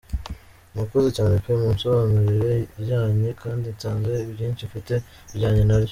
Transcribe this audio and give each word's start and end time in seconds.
Murakoze 0.71 1.09
cyane 1.17 1.35
pe!!!!Munsobanuriye 1.45 2.53
iryanjye 2.77 3.29
kandi 3.41 3.65
nsanze 3.75 4.13
ibyinshi 4.29 4.67
mfite 4.69 4.93
bijyanye 5.31 5.63
naryo!. 5.65 5.89